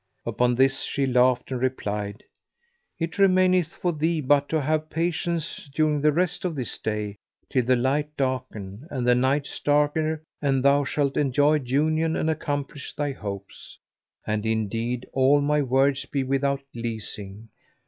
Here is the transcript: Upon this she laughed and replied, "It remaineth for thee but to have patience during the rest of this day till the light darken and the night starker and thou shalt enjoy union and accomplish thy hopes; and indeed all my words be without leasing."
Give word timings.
Upon 0.25 0.55
this 0.55 0.81
she 0.81 1.05
laughed 1.05 1.51
and 1.51 1.61
replied, 1.61 2.23
"It 2.97 3.19
remaineth 3.19 3.75
for 3.75 3.93
thee 3.93 4.19
but 4.19 4.49
to 4.49 4.59
have 4.59 4.89
patience 4.89 5.69
during 5.75 6.01
the 6.01 6.11
rest 6.11 6.43
of 6.43 6.55
this 6.55 6.79
day 6.79 7.17
till 7.51 7.63
the 7.65 7.75
light 7.75 8.17
darken 8.17 8.87
and 8.89 9.05
the 9.07 9.13
night 9.13 9.43
starker 9.45 10.21
and 10.41 10.63
thou 10.65 10.83
shalt 10.85 11.17
enjoy 11.17 11.59
union 11.59 12.15
and 12.15 12.31
accomplish 12.31 12.95
thy 12.95 13.11
hopes; 13.11 13.77
and 14.25 14.43
indeed 14.43 15.05
all 15.13 15.39
my 15.39 15.61
words 15.61 16.05
be 16.07 16.23
without 16.23 16.61
leasing." 16.73 17.49